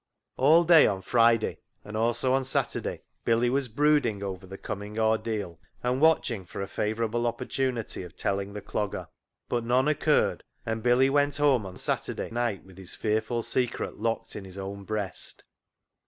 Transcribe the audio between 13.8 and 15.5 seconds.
locked in his own breast.